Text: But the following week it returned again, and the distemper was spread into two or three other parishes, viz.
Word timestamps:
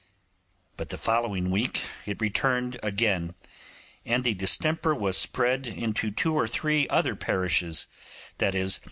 But 0.77 0.89
the 0.89 0.97
following 0.97 1.51
week 1.51 1.83
it 2.07 2.19
returned 2.19 2.75
again, 2.81 3.35
and 4.03 4.23
the 4.23 4.33
distemper 4.33 4.95
was 4.95 5.15
spread 5.15 5.67
into 5.67 6.09
two 6.09 6.33
or 6.33 6.47
three 6.47 6.87
other 6.87 7.15
parishes, 7.15 7.85
viz. 8.39 8.79